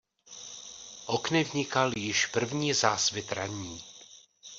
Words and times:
Okny 1.05 1.43
vnikal 1.43 1.97
již 1.97 2.25
první 2.25 2.73
zásvit 2.73 3.31
ranní. 3.31 3.81